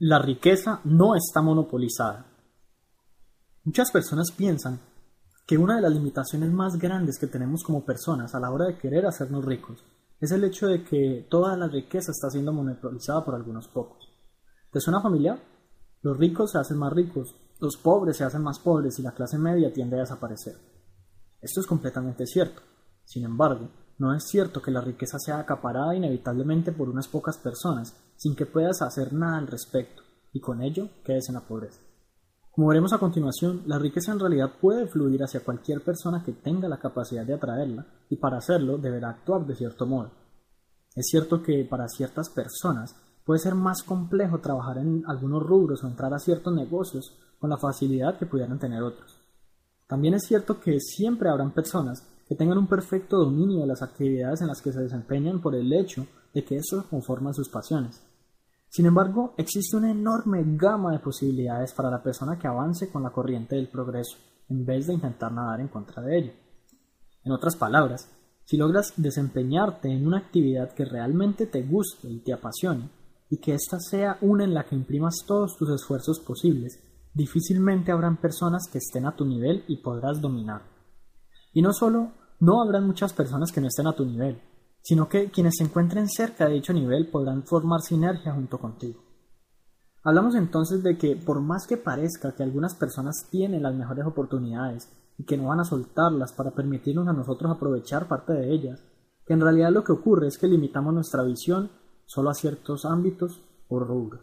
La 0.00 0.18
riqueza 0.18 0.80
no 0.82 1.14
está 1.14 1.40
monopolizada. 1.40 2.26
Muchas 3.62 3.92
personas 3.92 4.32
piensan 4.32 4.80
que 5.46 5.56
una 5.56 5.76
de 5.76 5.82
las 5.82 5.92
limitaciones 5.92 6.50
más 6.50 6.76
grandes 6.78 7.16
que 7.16 7.28
tenemos 7.28 7.62
como 7.62 7.84
personas 7.84 8.34
a 8.34 8.40
la 8.40 8.50
hora 8.50 8.66
de 8.66 8.76
querer 8.76 9.06
hacernos 9.06 9.44
ricos 9.44 9.84
es 10.20 10.32
el 10.32 10.42
hecho 10.42 10.66
de 10.66 10.82
que 10.82 11.28
toda 11.30 11.56
la 11.56 11.68
riqueza 11.68 12.10
está 12.10 12.28
siendo 12.28 12.52
monopolizada 12.52 13.24
por 13.24 13.36
algunos 13.36 13.68
pocos. 13.68 14.12
¿Te 14.72 14.80
suena 14.80 15.00
familiar? 15.00 15.38
Los 16.02 16.18
ricos 16.18 16.50
se 16.50 16.58
hacen 16.58 16.76
más 16.76 16.92
ricos, 16.92 17.36
los 17.60 17.76
pobres 17.76 18.16
se 18.16 18.24
hacen 18.24 18.42
más 18.42 18.58
pobres 18.58 18.98
y 18.98 19.02
la 19.02 19.12
clase 19.12 19.38
media 19.38 19.72
tiende 19.72 19.96
a 19.96 20.00
desaparecer. 20.00 20.56
Esto 21.40 21.60
es 21.60 21.66
completamente 21.68 22.26
cierto. 22.26 22.62
Sin 23.04 23.24
embargo, 23.24 23.68
no 23.98 24.14
es 24.14 24.24
cierto 24.24 24.60
que 24.60 24.70
la 24.70 24.80
riqueza 24.80 25.18
sea 25.18 25.38
acaparada 25.38 25.94
inevitablemente 25.94 26.72
por 26.72 26.88
unas 26.88 27.08
pocas 27.08 27.38
personas 27.38 27.96
sin 28.16 28.34
que 28.34 28.46
puedas 28.46 28.82
hacer 28.82 29.12
nada 29.12 29.38
al 29.38 29.46
respecto, 29.46 30.02
y 30.32 30.40
con 30.40 30.62
ello 30.62 30.88
quedes 31.04 31.28
en 31.28 31.34
la 31.34 31.42
pobreza. 31.42 31.80
Como 32.50 32.68
veremos 32.68 32.92
a 32.92 32.98
continuación, 32.98 33.62
la 33.66 33.78
riqueza 33.78 34.12
en 34.12 34.20
realidad 34.20 34.52
puede 34.60 34.86
fluir 34.86 35.22
hacia 35.22 35.44
cualquier 35.44 35.82
persona 35.82 36.22
que 36.24 36.32
tenga 36.32 36.68
la 36.68 36.78
capacidad 36.78 37.24
de 37.24 37.34
atraerla, 37.34 37.86
y 38.08 38.16
para 38.16 38.38
hacerlo 38.38 38.78
deberá 38.78 39.10
actuar 39.10 39.44
de 39.46 39.56
cierto 39.56 39.86
modo. 39.86 40.12
Es 40.94 41.06
cierto 41.08 41.42
que 41.42 41.64
para 41.64 41.88
ciertas 41.88 42.30
personas 42.30 42.94
puede 43.24 43.40
ser 43.40 43.54
más 43.54 43.82
complejo 43.82 44.38
trabajar 44.38 44.78
en 44.78 45.02
algunos 45.06 45.42
rubros 45.42 45.82
o 45.82 45.88
entrar 45.88 46.14
a 46.14 46.18
ciertos 46.18 46.54
negocios 46.54 47.18
con 47.40 47.50
la 47.50 47.56
facilidad 47.56 48.18
que 48.18 48.26
pudieran 48.26 48.58
tener 48.58 48.82
otros. 48.82 49.18
También 49.88 50.14
es 50.14 50.24
cierto 50.24 50.60
que 50.60 50.78
siempre 50.80 51.28
habrán 51.28 51.52
personas 51.52 52.06
que 52.28 52.34
tengan 52.34 52.58
un 52.58 52.66
perfecto 52.66 53.18
dominio 53.18 53.60
de 53.60 53.66
las 53.66 53.82
actividades 53.82 54.40
en 54.40 54.48
las 54.48 54.62
que 54.62 54.72
se 54.72 54.82
desempeñan 54.82 55.40
por 55.40 55.54
el 55.54 55.72
hecho 55.72 56.06
de 56.32 56.44
que 56.44 56.56
eso 56.56 56.86
conforma 56.88 57.32
sus 57.32 57.48
pasiones. 57.48 58.02
Sin 58.68 58.86
embargo, 58.86 59.34
existe 59.36 59.76
una 59.76 59.90
enorme 59.90 60.42
gama 60.44 60.92
de 60.92 60.98
posibilidades 60.98 61.72
para 61.72 61.90
la 61.90 62.02
persona 62.02 62.38
que 62.38 62.48
avance 62.48 62.90
con 62.90 63.02
la 63.02 63.10
corriente 63.10 63.54
del 63.56 63.68
progreso, 63.68 64.16
en 64.48 64.64
vez 64.64 64.86
de 64.86 64.94
intentar 64.94 65.32
nadar 65.32 65.60
en 65.60 65.68
contra 65.68 66.02
de 66.02 66.18
ello. 66.18 66.32
En 67.22 67.32
otras 67.32 67.56
palabras, 67.56 68.10
si 68.44 68.56
logras 68.56 68.92
desempeñarte 68.96 69.88
en 69.88 70.06
una 70.06 70.18
actividad 70.18 70.72
que 70.72 70.84
realmente 70.84 71.46
te 71.46 71.62
guste 71.62 72.10
y 72.10 72.18
te 72.18 72.32
apasione, 72.32 72.90
y 73.30 73.38
que 73.38 73.54
ésta 73.54 73.78
sea 73.80 74.18
una 74.20 74.44
en 74.44 74.54
la 74.54 74.64
que 74.64 74.74
imprimas 74.74 75.24
todos 75.26 75.56
tus 75.56 75.70
esfuerzos 75.70 76.20
posibles, 76.20 76.82
difícilmente 77.14 77.92
habrán 77.92 78.16
personas 78.16 78.68
que 78.70 78.78
estén 78.78 79.06
a 79.06 79.16
tu 79.16 79.24
nivel 79.24 79.64
y 79.68 79.78
podrás 79.78 80.20
dominar. 80.20 80.73
Y 81.54 81.62
no 81.62 81.72
solo 81.72 82.12
no 82.40 82.60
habrán 82.60 82.86
muchas 82.86 83.14
personas 83.14 83.50
que 83.50 83.60
no 83.60 83.68
estén 83.68 83.86
a 83.86 83.94
tu 83.94 84.04
nivel, 84.04 84.42
sino 84.82 85.08
que 85.08 85.30
quienes 85.30 85.54
se 85.56 85.64
encuentren 85.64 86.08
cerca 86.08 86.46
de 86.46 86.54
dicho 86.54 86.72
nivel 86.72 87.08
podrán 87.08 87.44
formar 87.44 87.80
sinergia 87.80 88.34
junto 88.34 88.58
contigo. 88.58 89.02
Hablamos 90.02 90.34
entonces 90.34 90.82
de 90.82 90.98
que 90.98 91.16
por 91.16 91.40
más 91.40 91.66
que 91.66 91.78
parezca 91.78 92.34
que 92.34 92.42
algunas 92.42 92.74
personas 92.74 93.28
tienen 93.30 93.62
las 93.62 93.74
mejores 93.74 94.04
oportunidades 94.04 94.92
y 95.16 95.24
que 95.24 95.38
no 95.38 95.48
van 95.48 95.60
a 95.60 95.64
soltarlas 95.64 96.32
para 96.32 96.50
permitirnos 96.50 97.08
a 97.08 97.12
nosotros 97.14 97.50
aprovechar 97.50 98.08
parte 98.08 98.34
de 98.34 98.52
ellas, 98.52 98.84
que 99.24 99.32
en 99.32 99.40
realidad 99.40 99.70
lo 99.70 99.84
que 99.84 99.92
ocurre 99.92 100.26
es 100.26 100.36
que 100.36 100.48
limitamos 100.48 100.92
nuestra 100.92 101.22
visión 101.22 101.70
solo 102.04 102.30
a 102.30 102.34
ciertos 102.34 102.84
ámbitos 102.84 103.40
o 103.68 103.78
rubros. 103.78 104.20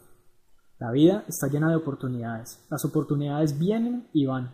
La 0.78 0.92
vida 0.92 1.24
está 1.28 1.48
llena 1.48 1.70
de 1.70 1.78
oportunidades. 1.78 2.66
Las 2.70 2.84
oportunidades 2.86 3.58
vienen 3.58 4.10
y 4.14 4.26
van, 4.26 4.54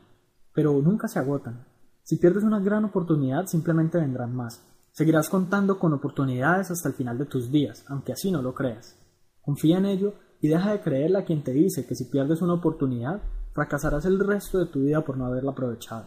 pero 0.54 0.74
nunca 0.82 1.08
se 1.08 1.20
agotan. 1.20 1.66
Si 2.08 2.16
pierdes 2.16 2.46
una 2.46 2.62
gran 2.62 2.86
oportunidad, 2.86 3.48
simplemente 3.48 3.98
vendrán 3.98 4.34
más. 4.34 4.64
Seguirás 4.94 5.28
contando 5.28 5.78
con 5.78 5.92
oportunidades 5.92 6.72
hasta 6.72 6.88
el 6.88 6.96
final 6.96 7.18
de 7.18 7.26
tus 7.26 7.52
días, 7.52 7.84
aunque 7.90 8.14
así 8.14 8.32
no 8.32 8.42
lo 8.42 8.56
creas. 8.56 8.98
Confía 9.42 9.78
en 9.78 9.88
ello 9.88 10.14
y 10.40 10.48
deja 10.48 10.72
de 10.72 10.80
creerle 10.80 11.18
a 11.18 11.26
quien 11.26 11.44
te 11.44 11.52
dice 11.52 11.86
que 11.86 11.96
si 11.96 12.06
pierdes 12.06 12.42
una 12.42 12.54
oportunidad, 12.54 13.22
fracasarás 13.54 14.06
el 14.06 14.26
resto 14.26 14.58
de 14.58 14.68
tu 14.68 14.80
vida 14.80 15.04
por 15.04 15.18
no 15.18 15.26
haberla 15.26 15.52
aprovechado. 15.52 16.06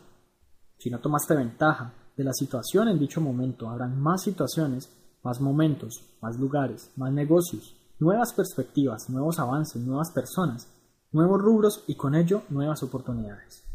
Si 0.78 0.88
no 0.88 1.00
tomaste 1.00 1.34
ventaja 1.34 1.92
de 2.16 2.24
la 2.24 2.32
situación 2.32 2.88
en 2.88 2.98
dicho 2.98 3.20
momento, 3.20 3.68
habrán 3.68 4.00
más 4.00 4.22
situaciones, 4.22 4.90
más 5.22 5.38
momentos, 5.38 6.16
más 6.22 6.40
lugares, 6.40 6.90
más 6.96 7.12
negocios, 7.12 7.76
nuevas 7.98 8.32
perspectivas, 8.32 9.10
nuevos 9.10 9.38
avances, 9.38 9.82
nuevas 9.82 10.10
personas, 10.12 10.66
nuevos 11.12 11.42
rubros 11.42 11.84
y 11.88 11.94
con 11.94 12.14
ello 12.14 12.40
nuevas 12.48 12.82
oportunidades. 12.82 13.69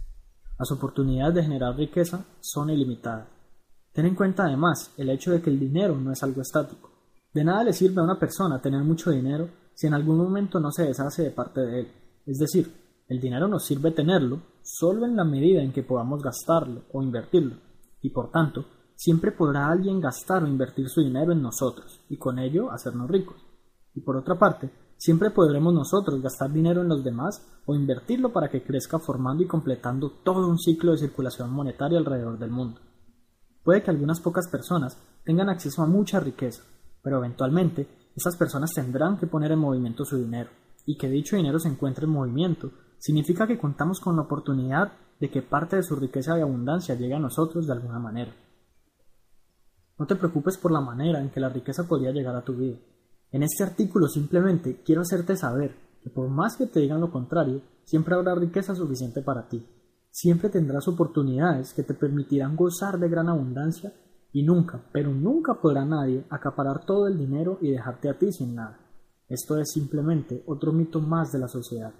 Las 0.57 0.71
oportunidades 0.71 1.35
de 1.35 1.43
generar 1.43 1.75
riqueza 1.75 2.25
son 2.39 2.69
ilimitadas. 2.69 3.27
Ten 3.91 4.05
en 4.05 4.16
cuenta 4.16 4.45
además 4.45 4.93
el 4.97 5.09
hecho 5.09 5.31
de 5.31 5.41
que 5.41 5.49
el 5.49 5.59
dinero 5.59 5.95
no 5.95 6.11
es 6.11 6.23
algo 6.23 6.41
estático. 6.41 6.91
De 7.33 7.43
nada 7.43 7.63
le 7.63 7.73
sirve 7.73 7.99
a 7.99 8.05
una 8.05 8.19
persona 8.19 8.61
tener 8.61 8.83
mucho 8.83 9.11
dinero 9.11 9.49
si 9.73 9.88
en 9.88 9.94
algún 9.94 10.17
momento 10.17 10.59
no 10.59 10.71
se 10.71 10.83
deshace 10.83 11.23
de 11.23 11.31
parte 11.31 11.61
de 11.61 11.79
él. 11.81 11.91
Es 12.25 12.39
decir, 12.39 12.71
el 13.07 13.19
dinero 13.19 13.47
nos 13.47 13.65
sirve 13.65 13.91
tenerlo 13.91 14.41
solo 14.63 15.05
en 15.05 15.15
la 15.15 15.25
medida 15.25 15.61
en 15.61 15.71
que 15.71 15.83
podamos 15.83 16.23
gastarlo 16.23 16.85
o 16.91 17.03
invertirlo, 17.03 17.57
y 18.01 18.09
por 18.09 18.31
tanto, 18.31 18.65
siempre 18.95 19.31
podrá 19.31 19.67
alguien 19.67 19.99
gastar 19.99 20.44
o 20.44 20.47
invertir 20.47 20.89
su 20.89 21.01
dinero 21.01 21.33
en 21.33 21.41
nosotros, 21.41 22.01
y 22.09 22.17
con 22.17 22.39
ello 22.39 22.71
hacernos 22.71 23.09
ricos. 23.09 23.38
Y 23.94 24.01
por 24.01 24.17
otra 24.17 24.39
parte, 24.39 24.71
Siempre 24.97 25.29
podremos 25.29 25.73
nosotros 25.73 26.22
gastar 26.22 26.51
dinero 26.51 26.81
en 26.81 26.88
los 26.88 27.03
demás 27.03 27.45
o 27.66 27.75
invertirlo 27.75 28.31
para 28.31 28.50
que 28.50 28.63
crezca 28.63 29.00
formando 29.00 29.44
y 29.44 29.47
completando 29.47 30.09
todo 30.09 30.47
un 30.47 30.57
ciclo 30.57 30.91
de 30.91 31.00
circulación 31.00 31.51
monetaria 31.51 31.97
alrededor 31.97 32.39
del 32.39 32.51
mundo. 32.51 32.79
Puede 33.63 33.83
que 33.83 33.91
algunas 33.91 34.19
pocas 34.19 34.47
personas 34.47 34.97
tengan 35.23 35.50
acceso 35.50 35.81
a 35.81 35.88
mucha 35.88 36.19
riqueza, 36.19 36.63
pero 37.01 37.17
eventualmente 37.17 37.88
esas 38.16 38.38
personas 38.38 38.72
tendrán 38.73 39.17
que 39.17 39.28
poner 39.28 39.51
en 39.51 39.59
movimiento 39.59 40.06
su 40.06 40.17
dinero, 40.17 40.50
y 40.85 40.97
que 40.97 41.09
dicho 41.09 41.35
dinero 41.35 41.59
se 41.59 41.67
encuentre 41.67 42.06
en 42.06 42.12
movimiento 42.12 42.72
significa 43.00 43.47
que 43.47 43.57
contamos 43.57 44.00
con 44.00 44.16
la 44.16 44.22
oportunidad 44.23 44.94
de 45.19 45.29
que 45.29 45.41
parte 45.41 45.75
de 45.75 45.83
su 45.83 45.95
riqueza 45.95 46.38
y 46.38 46.41
abundancia 46.41 46.95
llegue 46.95 47.16
a 47.16 47.19
nosotros 47.19 47.67
de 47.67 47.73
alguna 47.73 48.00
manera. 48.00 48.33
No 49.97 50.06
te 50.06 50.16
preocupes 50.16 50.57
por 50.57 50.72
la 50.72 50.81
manera 50.81 51.22
en 51.22 51.29
que 51.29 51.39
la 51.39 51.50
riqueza 51.50 51.88
podría 51.88 52.12
llegar 52.12 52.35
a 52.35 52.44
tu 52.44 52.53
vida. 52.53 52.77
En 53.31 53.44
este 53.44 53.63
artículo 53.63 54.08
simplemente 54.08 54.81
quiero 54.86 55.02
hacerte 55.02 55.36
saber 55.36 55.75
que 56.02 56.09
por 56.09 56.30
más 56.30 56.56
que 56.56 56.68
te 56.68 56.80
digan 56.80 57.02
lo 57.02 57.12
contrario, 57.12 57.62
siempre 57.84 58.16
habrá 58.16 58.36
riqueza 58.36 58.75
suficiente 58.75 59.22
para 59.22 59.47
ti. 59.47 59.66
Siempre 60.12 60.50
tendrás 60.50 60.88
oportunidades 60.88 61.74
que 61.74 61.84
te 61.84 61.94
permitirán 61.94 62.56
gozar 62.56 63.00
de 63.00 63.09
gran 63.09 63.28
abundancia 63.28 63.94
y 64.31 64.44
nunca, 64.44 64.84
pero 64.91 65.12
nunca 65.12 65.56
podrá 65.56 65.86
nadie 65.86 66.25
acaparar 66.30 66.86
todo 66.86 67.08
el 67.08 67.18
dinero 67.18 67.58
y 67.62 67.72
dejarte 67.72 68.09
a 68.09 68.18
ti 68.18 68.31
sin 68.31 68.56
nada. 68.56 68.80
Esto 69.28 69.57
es 69.57 69.72
simplemente 69.72 70.44
otro 70.46 70.72
mito 70.72 71.00
más 71.00 71.31
de 71.31 71.40
la 71.40 71.47
sociedad. 71.47 71.94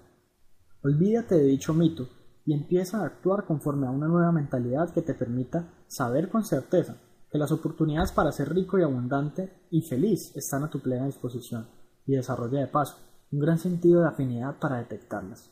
Olvídate 0.82 1.34
de 1.34 1.44
dicho 1.44 1.74
mito 1.74 2.08
y 2.44 2.54
empieza 2.54 3.00
a 3.00 3.06
actuar 3.06 3.44
conforme 3.44 3.86
a 3.86 3.90
una 3.90 4.06
nueva 4.06 4.32
mentalidad 4.32 4.92
que 4.94 5.02
te 5.02 5.14
permita 5.14 5.68
saber 5.88 6.28
con 6.28 6.44
certeza 6.44 6.96
que 7.36 7.40
las 7.40 7.52
oportunidades 7.52 8.12
para 8.12 8.32
ser 8.32 8.54
rico 8.54 8.78
y 8.78 8.82
abundante 8.82 9.66
y 9.70 9.82
feliz 9.82 10.34
están 10.34 10.64
a 10.64 10.70
tu 10.70 10.80
plena 10.80 11.04
disposición 11.04 11.68
y 12.06 12.12
desarrolla 12.12 12.60
de 12.60 12.66
paso 12.66 12.96
un 13.30 13.40
gran 13.40 13.58
sentido 13.58 14.00
de 14.00 14.08
afinidad 14.08 14.58
para 14.58 14.78
detectarlas. 14.78 15.50